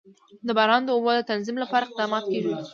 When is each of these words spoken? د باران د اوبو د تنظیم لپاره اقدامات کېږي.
د 0.47 0.49
باران 0.57 0.81
د 0.85 0.89
اوبو 0.95 1.11
د 1.17 1.21
تنظیم 1.31 1.57
لپاره 1.63 1.83
اقدامات 1.85 2.23
کېږي. 2.31 2.53